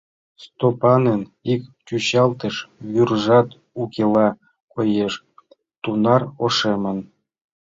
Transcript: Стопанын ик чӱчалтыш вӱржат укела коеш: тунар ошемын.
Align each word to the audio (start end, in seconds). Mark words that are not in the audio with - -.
Стопанын 0.43 1.21
ик 1.53 1.61
чӱчалтыш 1.85 2.55
вӱржат 2.91 3.47
укела 3.81 4.27
коеш: 4.73 5.13
тунар 5.83 6.21
ошемын. 6.45 6.97